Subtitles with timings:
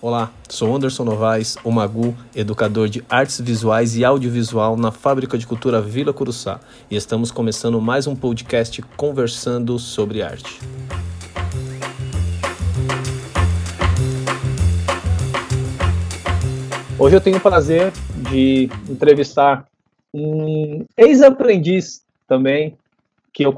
[0.00, 5.44] Olá, sou Anderson Novaes, o Magu, educador de artes visuais e audiovisual na Fábrica de
[5.44, 10.60] Cultura Vila Curuçá, e estamos começando mais um podcast conversando sobre arte.
[16.96, 17.92] Hoje eu tenho o prazer
[18.30, 19.66] de entrevistar
[20.14, 22.78] um ex-aprendiz também,
[23.32, 23.52] que eu,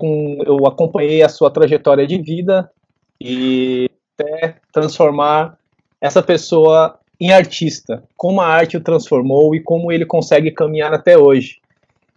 [0.46, 2.72] eu acompanhei a sua trajetória de vida
[3.20, 5.59] e até transformar
[6.01, 11.18] essa pessoa em artista, como a arte o transformou e como ele consegue caminhar até
[11.18, 11.61] hoje.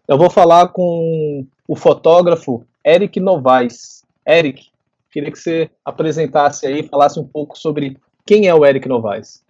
[0.08, 4.04] Eu vou falar com o fotógrafo Eric Novaes.
[4.26, 4.70] Eric,
[5.12, 9.44] queria que você apresentasse aí, falasse um pouco sobre quem é o Eric Novaes.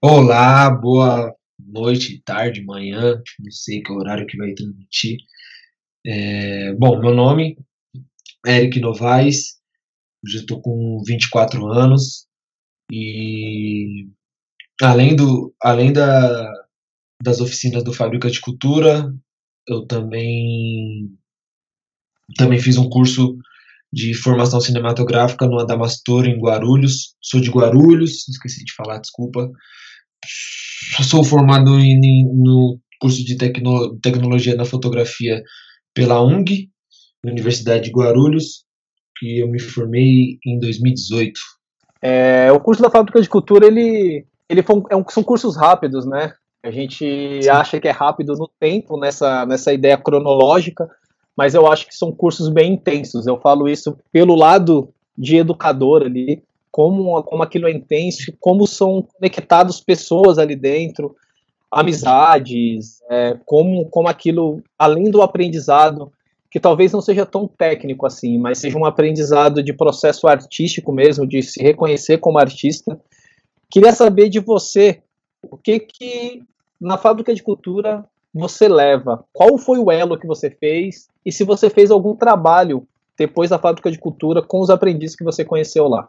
[0.00, 5.18] Olá, boa noite, tarde, manhã, não sei que horário que vai transmitir.
[6.06, 7.58] É, bom, meu nome
[8.46, 9.58] é Eric Novaes,
[10.24, 12.27] já estou com 24 anos,
[12.90, 14.08] e
[14.82, 16.52] além, do, além da,
[17.22, 19.12] das oficinas do Fábrica de Cultura,
[19.68, 21.10] eu também,
[22.36, 23.36] também fiz um curso
[23.92, 27.14] de formação cinematográfica no Adamastor, em Guarulhos.
[27.22, 29.50] Sou de Guarulhos, esqueci de falar, desculpa.
[31.02, 35.42] Sou formado em, no curso de tecno, tecnologia na fotografia
[35.94, 36.70] pela UNG,
[37.24, 38.64] Universidade de Guarulhos,
[39.18, 41.38] que eu me formei em 2018.
[42.00, 46.06] É, o curso da Fábrica de Cultura, ele, ele foi, é um, são cursos rápidos,
[46.06, 46.32] né?
[46.62, 47.48] A gente Sim.
[47.48, 50.88] acha que é rápido no tempo, nessa, nessa ideia cronológica,
[51.36, 53.26] mas eu acho que são cursos bem intensos.
[53.26, 59.02] Eu falo isso pelo lado de educador ali, como, como aquilo é intenso, como são
[59.02, 61.16] conectados pessoas ali dentro,
[61.70, 66.12] amizades, é, como, como aquilo, além do aprendizado,
[66.50, 71.26] que talvez não seja tão técnico assim, mas seja um aprendizado de processo artístico mesmo,
[71.26, 72.98] de se reconhecer como artista.
[73.70, 75.02] Queria saber de você,
[75.42, 76.42] o que que
[76.80, 79.24] na fábrica de cultura você leva?
[79.32, 81.08] Qual foi o elo que você fez?
[81.24, 82.86] E se você fez algum trabalho
[83.16, 86.08] depois da fábrica de cultura com os aprendizes que você conheceu lá?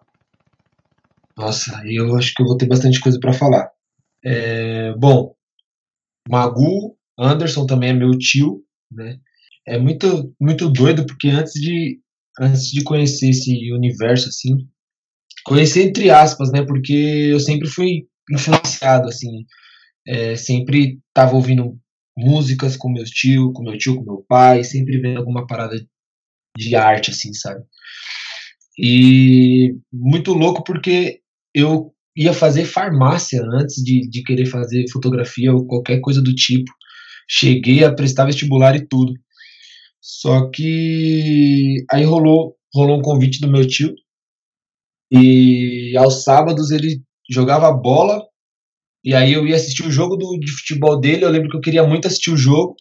[1.36, 3.72] Nossa, eu acho que eu vou ter bastante coisa para falar.
[4.24, 5.34] É, bom,
[6.30, 9.20] Magu, Anderson também é meu tio, né?
[9.70, 12.00] É muito, muito doido, porque antes de,
[12.40, 14.58] antes de conhecer esse universo, assim,
[15.46, 16.94] conhecer entre aspas, né, porque
[17.32, 19.46] eu sempre fui influenciado, assim,
[20.08, 21.78] é, sempre tava ouvindo
[22.18, 25.80] músicas com meu tio, com meu tio, com meu pai, sempre vendo alguma parada
[26.58, 27.64] de arte, assim, sabe?
[28.78, 31.20] E muito louco porque
[31.54, 36.72] eu ia fazer farmácia antes de, de querer fazer fotografia ou qualquer coisa do tipo.
[37.30, 39.14] Cheguei a prestar vestibular e tudo.
[40.02, 43.94] Só que aí rolou, rolou um convite do meu tio.
[45.12, 48.22] E aos sábados ele jogava bola.
[49.04, 51.26] E aí eu ia assistir o jogo do, de futebol dele.
[51.26, 52.76] Eu lembro que eu queria muito assistir o jogo.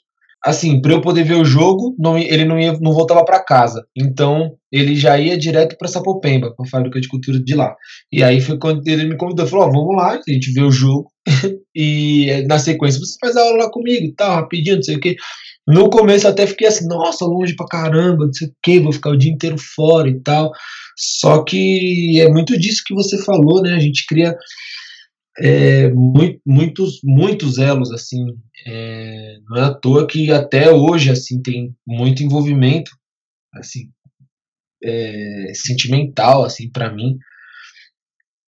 [0.45, 3.85] Assim, para eu poder ver o jogo, não, ele não, ia, não voltava para casa.
[3.97, 7.75] Então ele já ia direto para Sapopemba, para a fábrica de cultura de lá.
[8.13, 10.71] E aí foi quando ele me convidou, falou: oh, "Vamos lá, a gente vê o
[10.71, 11.11] jogo
[11.75, 15.17] e na sequência você faz aula lá comigo, tal, rapidinho, não sei o que".
[15.69, 19.11] No começo até fiquei assim, nossa, longe pra caramba, não sei o que, vou ficar
[19.11, 20.51] o dia inteiro fora e tal.
[20.97, 23.75] Só que é muito disso que você falou, né?
[23.75, 24.35] A gente cria
[25.39, 28.25] é, muito, muitos, muitos elos, assim.
[28.67, 32.91] É, não é à toa que até hoje, assim, tem muito envolvimento,
[33.55, 33.91] assim,
[34.83, 37.19] é, sentimental, assim, para mim.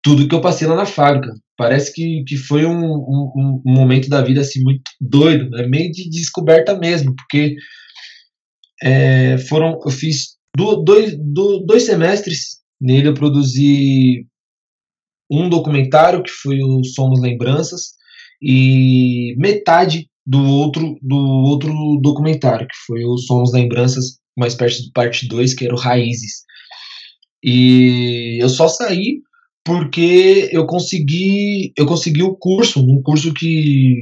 [0.01, 1.31] Tudo que eu passei lá na fábrica
[1.61, 5.67] parece que, que foi um, um, um, momento da vida assim muito doido, né?
[5.67, 7.55] meio de descoberta mesmo, porque
[8.81, 14.25] é, foram, eu fiz do, dois, do, dois semestres nele, eu produzi
[15.29, 17.91] um documentário que foi o Somos Lembranças
[18.41, 24.91] e metade do outro do outro documentário que foi o Somos Lembranças, mais perto de
[24.93, 26.41] parte 2, que era o Raízes.
[27.43, 29.21] E eu só saí
[29.63, 33.95] porque eu consegui eu consegui o curso, um curso que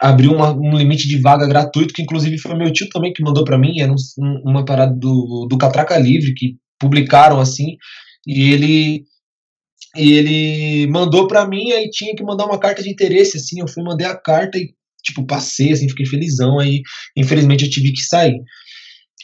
[0.00, 3.44] abriu uma, um limite de vaga gratuito, que inclusive foi meu tio também que mandou
[3.44, 3.96] para mim, era um,
[4.44, 7.76] uma parada do, do Catraca Livre, que publicaram assim,
[8.26, 9.04] e ele
[9.96, 13.68] e ele mandou para mim, aí tinha que mandar uma carta de interesse, assim, eu
[13.68, 16.82] fui, mandei a carta e, tipo, passei, assim, fiquei felizão, aí,
[17.16, 18.38] infelizmente, eu tive que sair.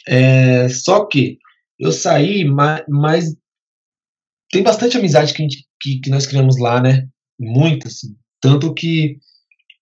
[0.07, 1.37] É, só que
[1.79, 3.35] eu saí, mas, mas
[4.53, 7.07] tem bastante amizade que gente que, que nós criamos lá, né?
[7.39, 8.15] Muito, assim.
[8.39, 9.17] Tanto que,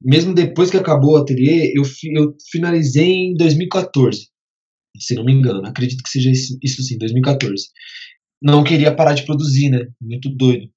[0.01, 1.83] mesmo depois que acabou o ateliê, eu,
[2.15, 4.29] eu finalizei em 2014,
[4.97, 5.68] se não me engano.
[5.68, 7.65] Acredito que seja isso, isso sim, 2014.
[8.41, 9.85] Não queria parar de produzir, né?
[10.00, 10.68] Muito doido.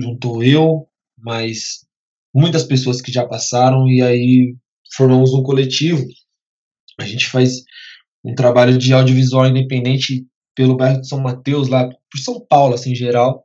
[0.00, 0.88] juntou eu,
[1.18, 1.86] mais
[2.34, 4.56] muitas pessoas que já passaram, e aí
[4.96, 6.02] formamos um coletivo.
[6.98, 7.62] A gente faz
[8.24, 10.26] um trabalho de audiovisual independente
[10.56, 13.44] pelo bairro de São Mateus, lá por São Paulo, assim, em geral.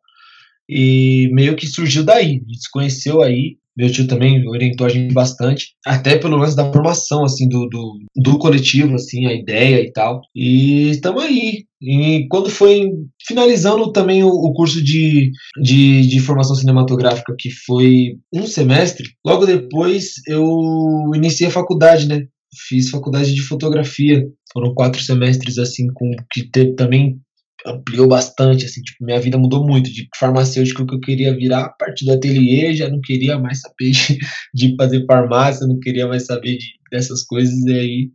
[0.68, 2.28] E meio que surgiu daí.
[2.28, 3.58] A gente se conheceu aí.
[3.76, 7.98] Meu tio também orientou a gente bastante, até pelo lance da formação, assim, do, do,
[8.16, 10.22] do coletivo, assim, a ideia e tal.
[10.36, 11.66] E estamos aí.
[11.82, 12.88] E quando foi
[13.28, 19.46] finalizando também o, o curso de, de, de, formação cinematográfica, que foi um semestre, logo
[19.46, 22.28] depois eu iniciei a faculdade, né?
[22.68, 24.24] Fiz faculdade de fotografia.
[24.54, 27.20] Foram quatro semestres, assim, com que te, também
[27.66, 31.70] ampliou bastante, assim, tipo, minha vida mudou muito, de farmacêutico que eu queria virar, a
[31.70, 34.20] partir do ateliê, já não queria mais saber de,
[34.54, 38.12] de fazer farmácia, não queria mais saber de, dessas coisas, e aí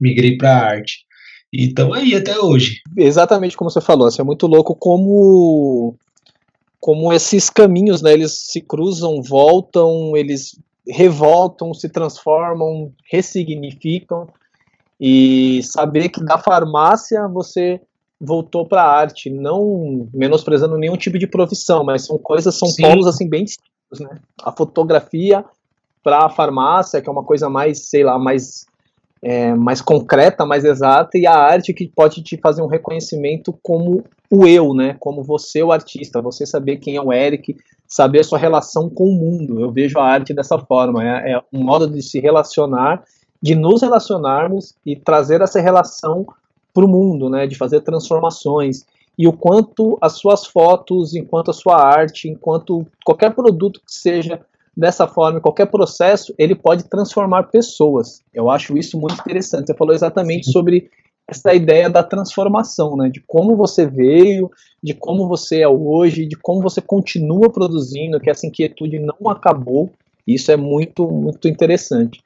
[0.00, 1.04] migrei para arte.
[1.52, 2.80] E estamos aí até hoje.
[2.96, 5.96] Exatamente como você falou, assim, é muito louco como
[6.78, 10.58] como esses caminhos, né, eles se cruzam, voltam, eles
[10.88, 14.26] revoltam, se transformam, ressignificam,
[14.98, 17.80] e saber que da farmácia você
[18.20, 22.82] voltou para a arte, não menosprezando nenhum tipo de profissão, mas são coisas, são Sim.
[22.82, 24.18] polos assim bem distintos, né?
[24.42, 25.44] A fotografia
[26.02, 28.66] para a farmácia, que é uma coisa mais, sei lá, mais
[29.22, 34.02] é, mais concreta, mais exata, e a arte que pode te fazer um reconhecimento como
[34.30, 34.96] o eu, né?
[34.98, 37.56] Como você, o artista, você saber quem é o Eric,
[37.86, 39.60] saber a sua relação com o mundo.
[39.60, 43.02] Eu vejo a arte dessa forma, é, é um modo de se relacionar,
[43.42, 46.26] de nos relacionarmos e trazer essa relação
[46.72, 48.84] para o mundo, né, de fazer transformações
[49.18, 54.40] e o quanto as suas fotos, enquanto a sua arte, enquanto qualquer produto que seja
[54.76, 58.22] dessa forma, qualquer processo, ele pode transformar pessoas.
[58.32, 59.66] Eu acho isso muito interessante.
[59.66, 60.88] Você falou exatamente sobre
[61.28, 64.50] essa ideia da transformação, né, de como você veio,
[64.82, 69.90] de como você é hoje, de como você continua produzindo, que essa inquietude não acabou.
[70.26, 72.22] Isso é muito, muito interessante.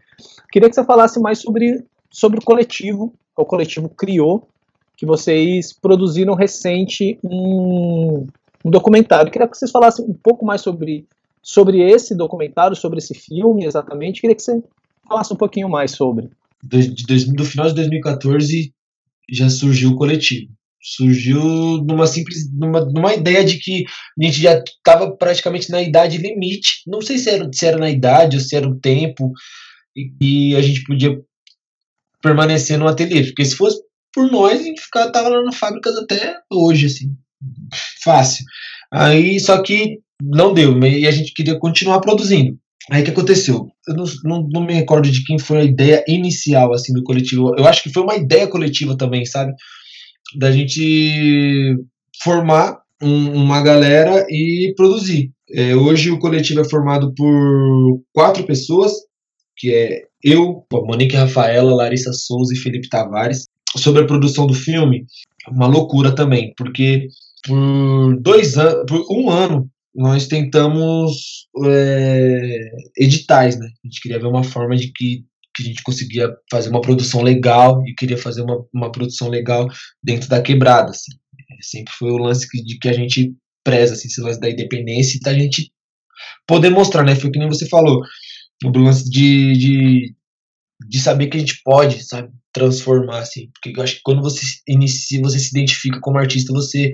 [0.50, 4.48] Queria que você falasse mais sobre, sobre o coletivo, o coletivo criou,
[4.96, 8.26] que vocês produziram recente um,
[8.64, 9.31] um documentário.
[9.31, 11.06] Queria que vocês falassem um pouco mais sobre,
[11.42, 14.20] sobre esse documentário, sobre esse filme exatamente.
[14.20, 14.62] Queria que você
[15.08, 16.31] falasse um pouquinho mais sobre.
[16.62, 18.72] Do, de, do final de 2014
[19.31, 20.52] já surgiu o coletivo.
[20.81, 21.42] Surgiu
[21.82, 23.84] numa simples, numa, numa ideia de que
[24.20, 26.82] a gente já estava praticamente na idade limite.
[26.86, 29.32] Não sei se era, se era na idade ou se era o tempo,
[29.96, 31.19] e, e a gente podia
[32.24, 33.24] permanecer no ateliê.
[33.24, 33.78] Porque se fosse
[34.12, 37.10] por nós, a gente ficava, tava lá nas fábricas até hoje, assim.
[38.02, 38.44] Fácil.
[38.90, 42.56] Aí, só que não deu, e a gente queria continuar produzindo.
[42.90, 43.68] Aí o que aconteceu?
[43.86, 47.54] Eu não, não, não, me recordo de quem foi a ideia inicial, assim, do coletivo.
[47.58, 49.52] Eu acho que foi uma ideia coletiva também, sabe?
[50.38, 51.76] Da gente
[52.22, 55.30] formar um, uma galera e produzir.
[55.50, 58.92] É, hoje o coletivo é formado por quatro pessoas,
[59.56, 65.04] que é eu, Monique Rafaela, Larissa Souza e Felipe Tavares, sobre a produção do filme,
[65.48, 67.08] uma loucura também, porque
[67.46, 73.66] por dois anos, por um ano, nós tentamos é, editais, né?
[73.66, 75.24] A gente queria ver uma forma de que,
[75.54, 79.68] que a gente conseguia fazer uma produção legal e queria fazer uma, uma produção legal
[80.02, 81.12] dentro da quebrada, assim.
[81.60, 85.16] Sempre foi o lance que, de que a gente preza, assim, esse lance da independência
[85.16, 85.70] e da gente
[86.46, 87.14] poder mostrar, né?
[87.14, 88.00] Foi que nem você falou
[88.65, 90.15] o lance de, de,
[90.89, 93.51] de saber que a gente pode, sabe, transformar, assim.
[93.53, 96.93] Porque eu acho que quando você inicia, você se identifica como artista, você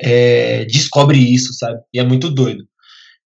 [0.00, 1.80] é, descobre isso, sabe?
[1.92, 2.64] E é muito doido.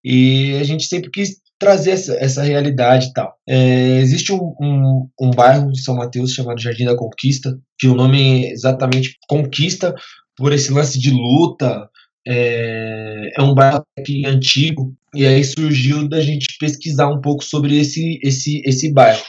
[0.03, 3.33] E a gente sempre quis trazer essa, essa realidade e tal.
[3.47, 7.95] É, existe um, um, um, bairro de São Mateus chamado Jardim da Conquista, que o
[7.95, 9.95] nome é exatamente Conquista,
[10.35, 11.89] por esse lance de luta,
[12.27, 13.85] é, é um bairro
[14.25, 19.23] antigo, e aí surgiu da gente pesquisar um pouco sobre esse, esse, esse bairro.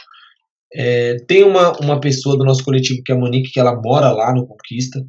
[0.73, 4.11] É, tem uma, uma pessoa do nosso coletivo que é a Monique, que ela mora
[4.11, 5.01] lá no Conquista,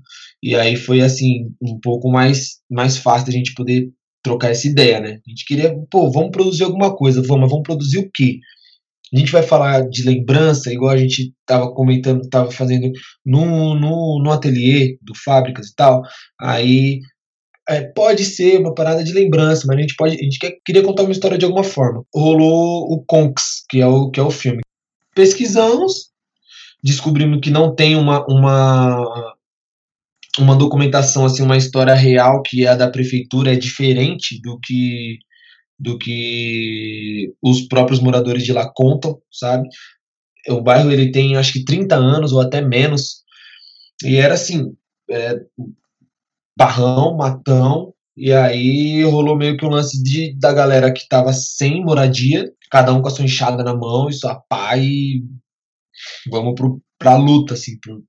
[0.42, 3.90] e aí foi assim, um pouco mais, mais fácil a gente poder
[4.23, 5.21] trocar essa ideia, né?
[5.26, 8.38] A gente queria, pô, vamos produzir alguma coisa, vamos, vamos produzir o quê?
[9.12, 12.90] A gente vai falar de lembrança, igual a gente estava comentando, estava fazendo
[13.25, 16.02] no, no, no ateliê do Fábricas e tal.
[16.38, 17.00] Aí
[17.69, 20.83] é, pode ser uma parada de lembrança, mas a gente pode, a gente quer, queria
[20.83, 22.03] contar uma história de alguma forma.
[22.15, 24.63] Rolou o Conks, que é o que é o filme.
[25.15, 26.11] Pesquisamos,
[26.83, 29.35] descobrimos que não tem uma, uma
[30.39, 35.19] uma documentação assim, uma história real que é a da prefeitura é diferente do que
[35.79, 39.69] do que os próprios moradores de lá contam, sabe?
[40.49, 43.23] O bairro ele tem acho que 30 anos ou até menos.
[44.05, 44.75] E era assim,
[45.11, 45.37] é,
[46.59, 51.85] barrão, matão, E aí rolou meio que um lance de, da galera que tava sem
[51.85, 55.23] moradia, cada um com a sua enxada na mão e sua pá e
[56.29, 58.03] vamos pro, pra luta, assim, por,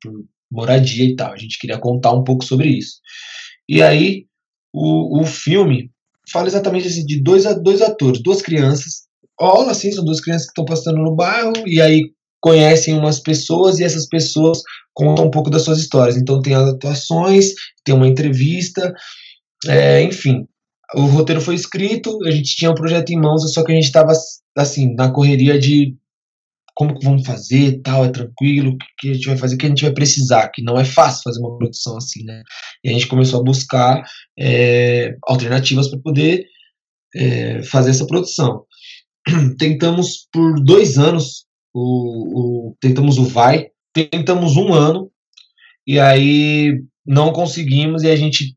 [0.52, 1.32] moradia e tal.
[1.32, 3.00] A gente queria contar um pouco sobre isso.
[3.68, 4.26] E aí
[4.74, 5.92] o, o filme
[6.32, 9.08] fala exatamente assim, de dois, dois atores, duas crianças.
[9.40, 13.80] Olha, assim, são duas crianças que estão passando no bairro e aí conhecem umas pessoas
[13.80, 14.62] e essas pessoas
[14.94, 16.18] contam um pouco das suas histórias.
[16.18, 17.48] Então tem as atuações,
[17.84, 18.94] tem uma entrevista,
[19.68, 20.46] é, enfim.
[20.96, 23.86] O roteiro foi escrito, a gente tinha um projeto em mãos, só que a gente
[23.86, 24.12] estava
[24.58, 25.96] assim na correria de
[26.76, 29.66] como que vamos fazer, tal, é tranquilo, o que a gente vai fazer, o que
[29.66, 32.42] a gente vai precisar, que não é fácil fazer uma produção assim, né?
[32.84, 34.02] E a gente começou a buscar
[34.40, 36.46] é, alternativas para poder
[37.14, 38.64] é, fazer essa produção.
[39.60, 45.12] Tentamos por dois anos o, o, tentamos o vai, tentamos um ano,
[45.86, 48.56] e aí não conseguimos, e a gente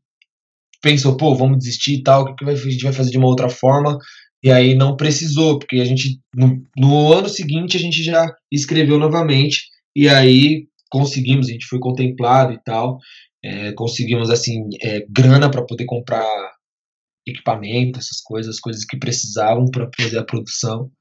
[0.81, 3.49] pensou, pô, vamos desistir e tal, o que, a gente vai fazer de uma outra
[3.49, 3.97] forma?
[4.43, 8.99] E aí não precisou, porque a gente, no, no ano seguinte, a gente já escreveu
[8.99, 9.63] novamente,
[9.95, 12.97] e aí conseguimos, a gente foi contemplado e tal,
[13.43, 16.27] é, conseguimos, assim, é, grana para poder comprar
[17.25, 20.91] equipamento, essas coisas, coisas que precisavam para fazer a produção.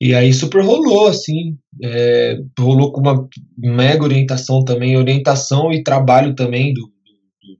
[0.00, 3.28] E aí super rolou, assim, é, rolou com uma
[3.58, 6.90] mega orientação também, orientação e trabalho também do,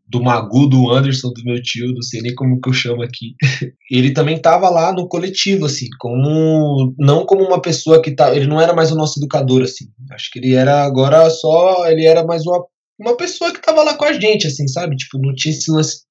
[0.08, 3.34] do, Magu, do Anderson, do meu tio, não sei nem como que eu chamo aqui.
[3.90, 8.46] Ele também estava lá no coletivo, assim, como não como uma pessoa que tá, ele
[8.46, 9.86] não era mais o nosso educador, assim.
[10.10, 12.64] Acho que ele era agora só, ele era mais uma,
[12.98, 14.96] uma pessoa que estava lá com a gente, assim, sabe?
[14.96, 16.04] Tipo, não tinha esse lance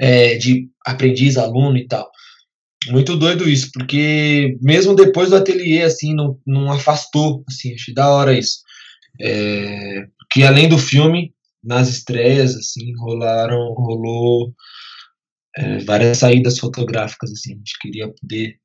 [0.00, 2.08] é, de aprendiz, aluno e tal.
[2.88, 8.10] Muito doido isso, porque mesmo depois do ateliê, assim, não, não afastou, assim, achei da
[8.10, 8.60] hora isso.
[9.20, 14.54] É, que além do filme, nas estreias, assim, rolaram, rolou
[15.56, 18.56] é, várias saídas fotográficas, assim, a gente queria poder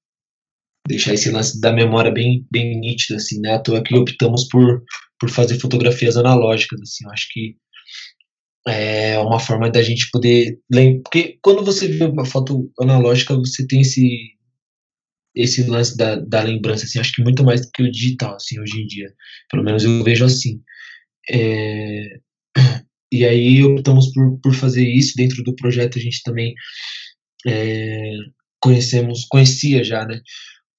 [0.88, 4.84] deixar esse lance da memória bem, bem nítido, assim, né, à toa que optamos por,
[5.20, 7.58] por fazer fotografias analógicas, assim, eu acho que
[8.68, 11.04] é uma forma da gente poder lembrar.
[11.04, 14.36] Porque quando você vê uma foto analógica, você tem esse
[15.36, 18.58] esse lance da, da lembrança, assim, acho que muito mais do que o digital, assim,
[18.60, 19.14] hoje em dia.
[19.52, 20.62] Pelo menos eu vejo assim.
[21.30, 22.20] É,
[23.12, 25.14] e aí optamos por, por fazer isso.
[25.18, 26.54] Dentro do projeto a gente também
[27.46, 28.14] é,
[28.62, 30.22] conhecemos, conhecia já, né?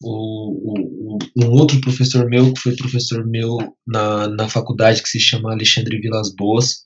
[0.02, 5.20] O, o, um outro professor meu, que foi professor meu na, na faculdade, que se
[5.20, 6.85] chama Alexandre Vilas Boas,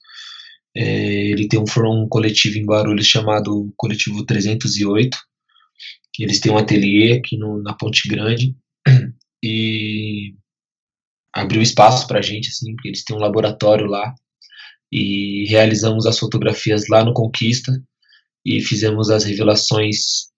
[0.77, 0.83] é,
[1.31, 5.19] ele tem um, coletivo em Guarulhos chamado Coletivo 308.
[6.19, 8.55] Eles têm um ateliê aqui no, na Ponte Grande
[9.43, 10.35] e
[11.33, 14.15] abriu espaço para a gente, assim, porque eles têm um laboratório lá
[14.93, 17.73] e realizamos as fotografias lá no Conquista
[18.45, 20.31] e fizemos as revelações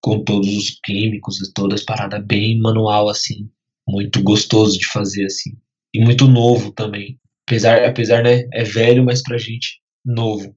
[0.00, 3.50] com todos os químicos e todas paradas bem manual assim,
[3.86, 5.56] muito gostoso de fazer assim
[5.92, 7.18] e muito novo também.
[7.48, 10.54] Apesar, apesar né, é velho, mas pra gente novo.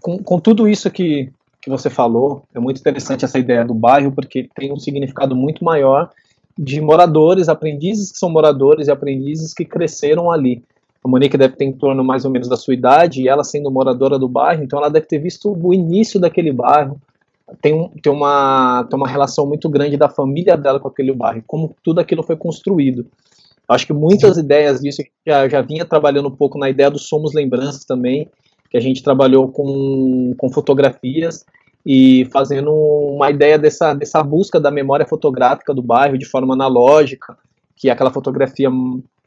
[0.00, 1.30] Com, com tudo isso que,
[1.60, 5.62] que você falou, é muito interessante essa ideia do bairro, porque tem um significado muito
[5.62, 6.10] maior
[6.58, 10.62] de moradores, aprendizes que são moradores e aprendizes que cresceram ali.
[11.02, 13.70] A Monique deve ter em torno mais ou menos da sua idade, e ela sendo
[13.70, 17.00] moradora do bairro, então ela deve ter visto o início daquele bairro.
[17.60, 21.74] Tem, tem, uma, tem uma relação muito grande da família dela com aquele bairro, como
[21.82, 23.06] tudo aquilo foi construído.
[23.70, 24.40] Acho que muitas Sim.
[24.40, 28.28] ideias disso já, já vinha trabalhando um pouco na ideia do Somos Lembranças também,
[28.68, 31.46] que a gente trabalhou com, com fotografias
[31.86, 37.38] e fazendo uma ideia dessa, dessa busca da memória fotográfica do bairro de forma analógica,
[37.76, 38.68] que é aquela fotografia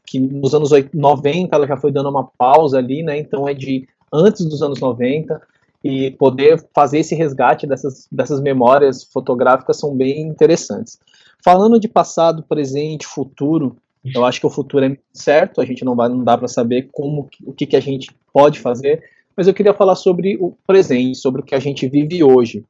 [0.06, 3.18] que nos anos 90 ela já foi dando uma pausa ali, né?
[3.18, 5.40] Então é de antes dos anos 90
[5.82, 10.98] e poder fazer esse resgate dessas, dessas memórias fotográficas são bem interessantes.
[11.42, 13.76] Falando de passado, presente, futuro,
[14.12, 16.88] eu acho que o futuro é certo, a gente não vai, não dá para saber
[16.92, 19.02] como o que, que a gente pode fazer,
[19.36, 22.64] mas eu queria falar sobre o presente, sobre o que a gente vive hoje.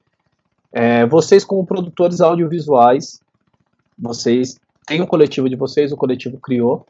[0.73, 3.21] É, vocês como produtores audiovisuais,
[3.99, 6.87] vocês têm um coletivo de vocês, o coletivo criou,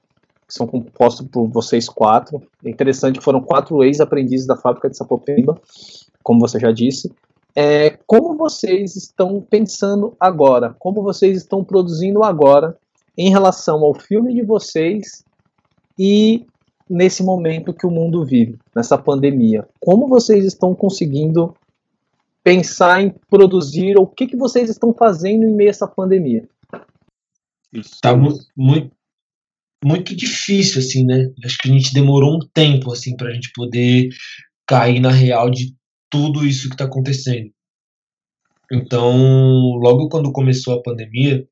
[0.46, 2.42] que são compostos por vocês quatro.
[2.64, 5.60] É interessante que foram quatro ex-aprendizes da fábrica de Sapopemba,
[6.22, 7.10] como você já disse.
[7.56, 10.74] É, como vocês estão pensando agora?
[10.78, 12.76] Como vocês estão produzindo agora
[13.16, 15.24] em relação ao filme de vocês
[15.98, 16.46] e
[16.88, 19.66] nesse momento que o mundo vive, nessa pandemia.
[19.80, 21.54] Como vocês estão conseguindo
[22.42, 26.46] pensar em produzir, ou o que, que vocês estão fazendo em meio a essa pandemia?
[27.72, 28.44] Está muito,
[29.82, 31.32] muito difícil, assim, né?
[31.42, 34.10] Acho que a gente demorou um tempo, assim, para a gente poder
[34.66, 35.74] cair na real de
[36.10, 37.50] tudo isso que está acontecendo.
[38.70, 39.12] Então,
[39.76, 41.46] logo quando começou a pandemia,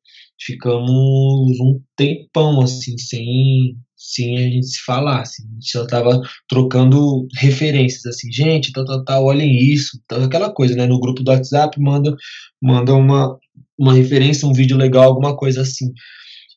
[0.45, 5.23] ficamos um tempão assim, sem, sem a gente se falar.
[5.23, 5.45] Assim.
[5.45, 10.53] A gente só tava trocando referências, assim, gente, tal, tal, tal, olhem isso, tal, aquela
[10.53, 10.87] coisa, né?
[10.87, 12.15] No grupo do WhatsApp manda,
[12.61, 13.39] manda uma,
[13.79, 15.93] uma referência, um vídeo legal, alguma coisa assim.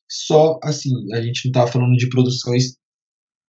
[0.09, 2.77] Só assim, a gente não tava falando de produções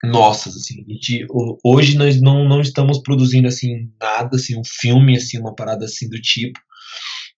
[0.04, 0.84] nossas, assim.
[0.88, 1.26] Gente,
[1.64, 6.08] hoje nós não, não estamos produzindo assim nada, assim, um filme, assim, uma parada assim
[6.08, 6.58] do tipo.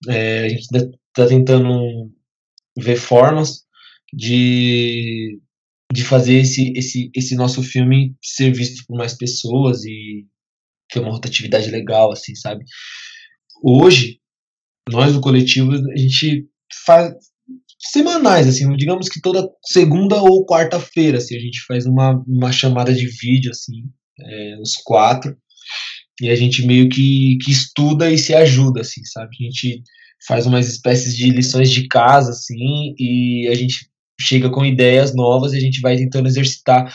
[0.09, 2.11] É, a gente está tentando
[2.79, 3.65] ver formas
[4.13, 5.41] de,
[5.93, 10.27] de fazer esse, esse, esse nosso filme ser visto por mais pessoas e
[10.91, 12.65] ter uma rotatividade legal, assim, sabe?
[13.63, 14.21] Hoje,
[14.91, 16.49] nós do coletivo, a gente
[16.87, 17.15] faz
[17.79, 22.93] semanais, assim, digamos que toda segunda ou quarta-feira, assim, a gente faz uma, uma chamada
[22.93, 23.85] de vídeo, assim,
[24.21, 25.37] é, os quatro,
[26.21, 29.37] e a gente meio que, que estuda e se ajuda, assim, sabe?
[29.41, 29.83] A gente
[30.27, 33.89] faz umas espécies de lições de casa, assim, e a gente
[34.21, 36.93] chega com ideias novas e a gente vai tentando exercitar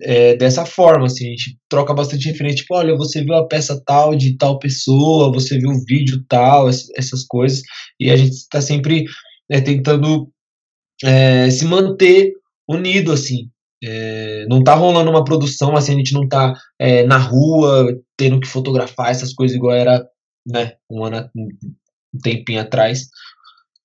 [0.00, 3.80] é, dessa forma, assim, a gente troca bastante referência, tipo, olha, você viu a peça
[3.86, 7.62] tal de tal pessoa, você viu o vídeo tal, essas coisas,
[8.00, 9.04] e a gente está sempre
[9.48, 10.28] é, tentando
[11.04, 12.32] é, se manter
[12.68, 13.48] unido, assim,
[13.82, 18.40] é, não tá rolando uma produção, assim, a gente não tá é, na rua tendo
[18.40, 20.04] que fotografar essas coisas igual era,
[20.46, 21.30] né, um ano,
[22.14, 23.08] um tempinho atrás.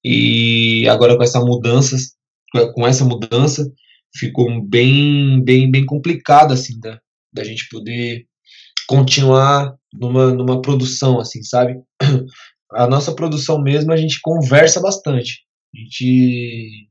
[0.03, 1.97] E agora com essa mudança,
[2.73, 3.69] com essa mudança,
[4.15, 6.99] ficou bem, bem, bem complicado assim da,
[7.33, 8.25] da gente poder
[8.87, 11.79] continuar numa, numa produção assim, sabe?
[12.71, 15.43] A nossa produção mesmo a gente conversa bastante.
[15.73, 16.87] A gente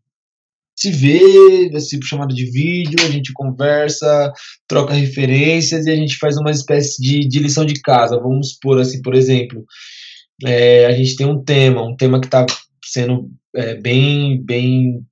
[0.78, 4.33] se vê, vai ser chamada de vídeo, a gente conversa,
[4.68, 8.18] troca referências e a gente faz uma espécie de, de lição de casa.
[8.18, 9.64] Vamos supor assim, por exemplo,
[10.45, 12.47] é, a gente tem um tema, um tema que está
[12.85, 15.04] sendo é, bem, bem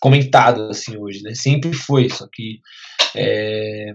[0.00, 1.34] comentado assim hoje, né?
[1.34, 2.60] Sempre foi, só que
[3.16, 3.94] é,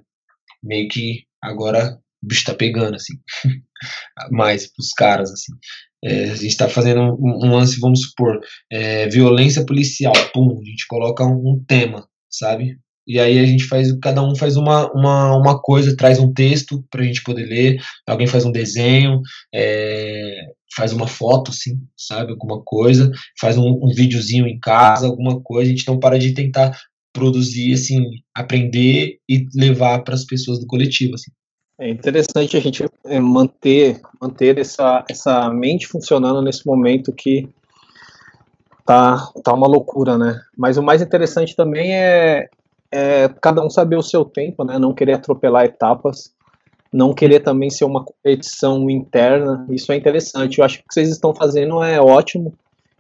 [0.64, 3.14] meio que agora o bicho tá pegando assim,
[4.32, 5.54] mais pros caras assim.
[6.04, 8.40] É, a gente está fazendo um, um, lance, vamos supor,
[8.72, 12.80] é, violência policial, pum, a gente coloca um, um tema, sabe?
[13.10, 16.86] E aí a gente faz, cada um faz uma, uma, uma coisa, traz um texto
[16.92, 19.20] para a gente poder ler, alguém faz um desenho,
[19.52, 25.42] é, faz uma foto, assim, sabe, alguma coisa, faz um, um videozinho em casa, alguma
[25.42, 26.78] coisa, a gente não para de tentar
[27.12, 28.00] produzir, assim,
[28.32, 31.32] aprender e levar para as pessoas do coletivo, assim.
[31.80, 37.50] É interessante a gente é, manter, manter essa, essa mente funcionando nesse momento que
[38.86, 40.40] tá, tá uma loucura, né?
[40.56, 42.50] Mas o mais interessante também é,
[42.92, 44.80] é cada um saber o seu tempo, né?
[44.80, 46.34] Não querer atropelar etapas,
[46.92, 49.66] não querer também ser uma competição interna.
[49.70, 50.58] Isso é interessante.
[50.58, 52.54] Eu acho que o que vocês estão fazendo é ótimo.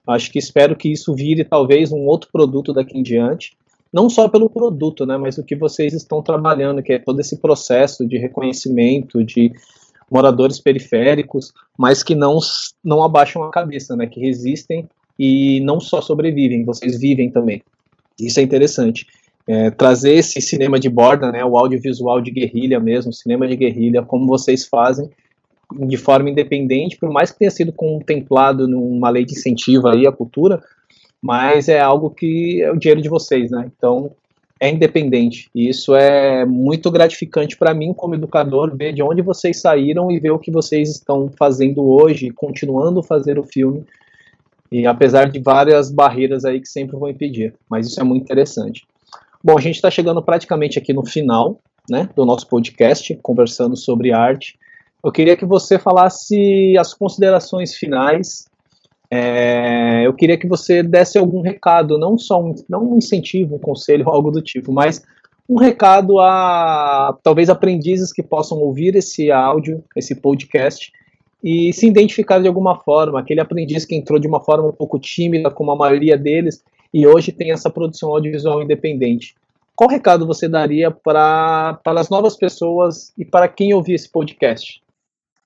[0.07, 3.57] Eu acho que espero que isso vire talvez um outro produto daqui em diante.
[3.91, 7.37] Não só pelo produto, né, mas o que vocês estão trabalhando, que é todo esse
[7.37, 9.51] processo de reconhecimento de
[10.11, 12.37] moradores periféricos, mas que não,
[12.83, 17.63] não abaixam a cabeça, né, que resistem e não só sobrevivem, vocês vivem também.
[18.19, 19.07] Isso é interessante
[19.49, 24.03] é, trazer esse cinema de borda, né, o audiovisual de guerrilha mesmo, cinema de guerrilha,
[24.03, 25.09] como vocês fazem,
[25.87, 30.11] de forma independente, por mais que tenha sido contemplado numa lei de incentivo aí à
[30.11, 30.61] cultura,
[31.19, 33.71] mas é algo que é o dinheiro de vocês, né?
[33.75, 34.11] Então
[34.59, 35.49] é independente.
[35.55, 40.19] E isso é muito gratificante para mim como educador ver de onde vocês saíram e
[40.19, 43.83] ver o que vocês estão fazendo hoje, continuando a fazer o filme.
[44.71, 48.85] E apesar de várias barreiras aí que sempre vão impedir, mas isso é muito interessante.
[49.41, 54.11] Bom, a gente está chegando praticamente aqui no final né, do nosso podcast, conversando sobre
[54.11, 54.59] arte.
[55.03, 58.49] Eu queria que você falasse as considerações finais.
[59.09, 63.59] É, eu queria que você desse algum recado, não só um, não um incentivo, um
[63.59, 65.01] conselho, algo do tipo, mas
[65.49, 70.91] um recado a talvez aprendizes que possam ouvir esse áudio, esse podcast,
[71.41, 73.21] e se identificar de alguma forma.
[73.21, 76.61] Aquele aprendiz que entrou de uma forma um pouco tímida, como a maioria deles,
[76.93, 79.35] e hoje tem essa produção audiovisual independente.
[79.75, 84.81] Qual recado você daria para as novas pessoas e para quem ouvir esse podcast?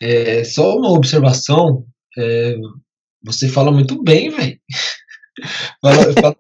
[0.01, 1.86] É, só uma observação.
[2.17, 2.56] É,
[3.23, 4.58] você fala muito bem, velho.
[5.82, 6.36] fala, fala,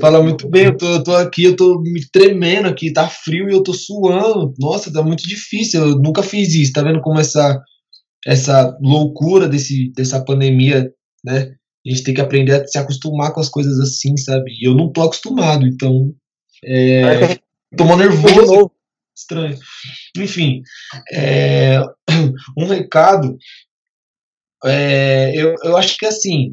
[0.00, 0.64] fala, muito bem.
[0.64, 3.72] Eu tô, eu tô, aqui, eu tô me tremendo aqui, tá frio e eu tô
[3.72, 4.52] suando.
[4.58, 5.80] Nossa, tá muito difícil.
[5.80, 6.72] Eu nunca fiz isso.
[6.72, 7.62] Tá vendo como essa,
[8.26, 10.92] essa loucura desse, dessa pandemia,
[11.24, 11.54] né?
[11.86, 14.50] A gente tem que aprender a se acostumar com as coisas assim, sabe?
[14.60, 16.14] E eu não tô acostumado, então.
[16.64, 17.38] É,
[17.76, 18.70] tô nervoso.
[19.16, 19.58] Estranho.
[20.16, 20.62] Enfim,
[21.12, 21.80] é,
[22.58, 23.36] um recado.
[24.64, 26.52] é, eu, eu acho que assim,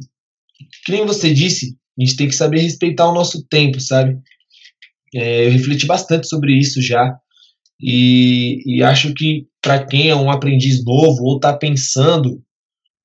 [0.86, 4.17] que nem você disse, a gente tem que saber respeitar o nosso tempo, sabe?
[5.13, 7.17] É, eu refleti bastante sobre isso já.
[7.80, 12.41] E, e acho que para quem é um aprendiz novo ou está pensando,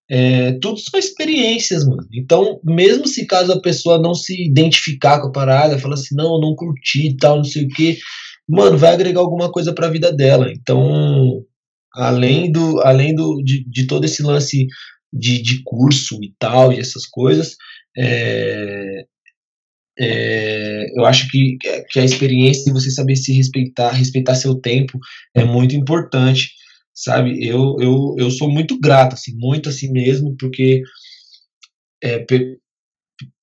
[0.09, 2.07] é, tudo são experiências, mano.
[2.13, 6.35] Então, mesmo se caso a pessoa não se identificar com a parada, fala assim, não,
[6.35, 7.99] eu não curti e tal, não sei o que,
[8.49, 10.51] mano, vai agregar alguma coisa para a vida dela.
[10.53, 11.43] Então,
[11.93, 14.67] além do, além do, de, de todo esse lance
[15.13, 17.57] de, de curso e tal, e essas coisas,
[17.97, 19.05] é,
[19.99, 21.57] é, eu acho que,
[21.91, 24.99] que a experiência de você saber se respeitar, respeitar seu tempo
[25.35, 26.51] é muito importante,
[26.97, 27.47] sabe?
[27.47, 30.83] Eu, eu, eu sou muito grato, assim, muito assim mesmo, porque
[32.03, 32.59] é, pe,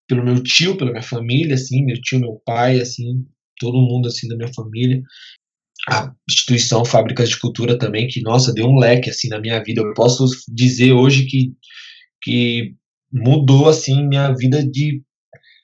[0.07, 3.25] pelo meu tio, pela minha família, assim, meu tio, meu pai, assim,
[3.59, 5.01] todo mundo assim da minha família,
[5.89, 9.81] a instituição Fábricas de Cultura também, que, nossa, deu um leque, assim, na minha vida.
[9.81, 11.53] Eu posso dizer hoje que,
[12.21, 12.75] que
[13.11, 15.03] mudou, assim, minha vida de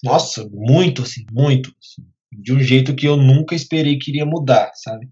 [0.03, 1.73] nossa, muito, assim, muito.
[1.79, 5.09] Assim, de um jeito que eu nunca esperei que iria mudar, sabe?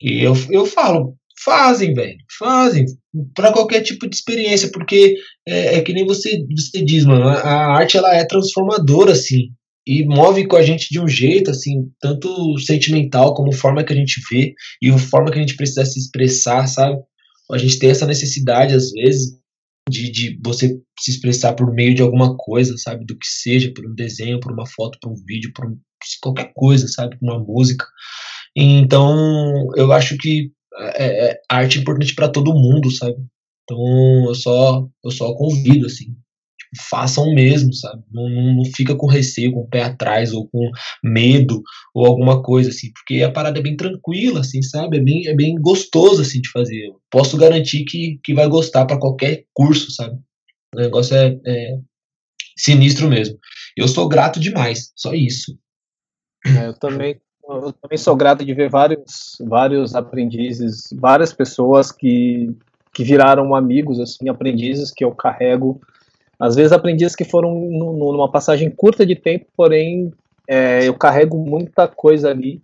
[0.00, 2.86] E eu, eu falo, fazem, velho, fazem,
[3.34, 7.76] para qualquer tipo de experiência, porque é, é, que nem você, você diz, mano, a,
[7.76, 9.50] arte ela é transformadora, assim,
[9.86, 13.96] e move com a gente de um jeito, assim, tanto sentimental como forma que a
[13.96, 16.98] gente vê e a forma que a gente precisa se expressar, sabe?
[17.52, 19.38] A gente tem essa necessidade, às vezes,
[19.88, 23.04] de, de você se expressar por meio de alguma coisa, sabe?
[23.04, 25.78] Do que seja, por um desenho, por uma foto, por um vídeo, por um,
[26.20, 27.16] qualquer coisa, sabe?
[27.16, 27.86] Por uma música.
[28.56, 33.16] Então, eu acho que é, é arte importante para todo mundo, sabe?
[33.64, 36.14] Então, eu só, eu só convido, assim
[36.76, 38.02] façam mesmo, sabe?
[38.12, 40.70] Não, não, não, fica com receio, com o pé atrás, ou com
[41.02, 41.62] medo,
[41.94, 44.98] ou alguma coisa assim, porque a parada é bem tranquila, assim, sabe?
[44.98, 46.86] É bem, é bem gostoso, assim, de fazer.
[46.86, 50.18] Eu posso garantir que, que vai gostar para qualquer curso, sabe?
[50.74, 51.78] O negócio é, é,
[52.56, 53.38] sinistro mesmo.
[53.76, 55.58] Eu sou grato demais, só isso.
[56.46, 62.54] É, eu também eu também sou grato de ver vários, vários aprendizes, várias pessoas que,
[62.92, 65.80] que viraram amigos, assim, aprendizes que eu carrego
[66.38, 70.12] às vezes aprendizes que foram numa passagem curta de tempo, porém
[70.46, 72.60] é, eu carrego muita coisa ali.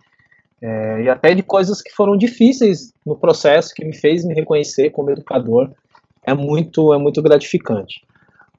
[0.61, 4.91] É, e até de coisas que foram difíceis no processo, que me fez me reconhecer
[4.91, 5.71] como educador.
[6.25, 8.01] É muito, é muito gratificante.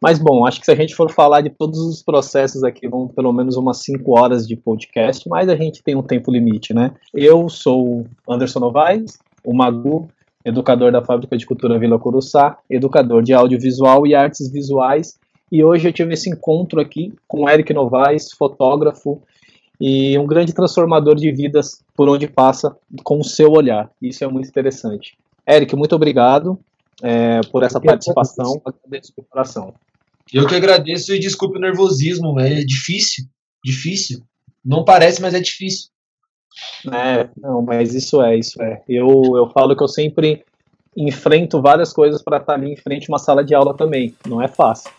[0.04, 3.08] Mas, bom, acho que se a gente for falar de todos os processos aqui, vão
[3.08, 6.92] pelo menos umas 5 horas de podcast, mas a gente tem um tempo limite, né?
[7.14, 10.10] Eu sou Anderson Novaes, o Magu,
[10.44, 15.18] educador da Fábrica de Cultura Vila Curuçá, educador de audiovisual e artes visuais.
[15.50, 19.22] E hoje eu tive esse encontro aqui com Eric Novaes, fotógrafo
[19.80, 23.90] e um grande transformador de vidas por onde passa com o seu olhar.
[24.02, 25.16] Isso é muito interessante.
[25.48, 26.58] Eric, muito obrigado
[27.02, 28.60] é, por essa participação.
[28.66, 29.72] Agradeço de coração.
[30.32, 33.24] Eu que agradeço e desculpe o nervosismo, é difícil,
[33.64, 34.20] difícil.
[34.64, 35.88] Não parece, mas é difícil.
[36.92, 38.82] É, não, mas isso é, isso é.
[38.88, 40.44] Eu, eu falo que eu sempre
[40.96, 44.14] enfrento várias coisas para estar ali em frente a uma sala de aula também.
[44.26, 44.90] Não é fácil.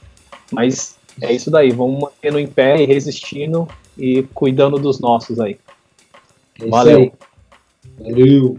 [0.51, 5.57] Mas é isso daí, vamos mantendo em pé e resistindo e cuidando dos nossos aí.
[6.61, 7.11] É Valeu.
[7.97, 8.57] Valeu.